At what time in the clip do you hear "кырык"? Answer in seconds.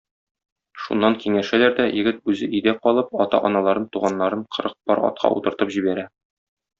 4.57-4.75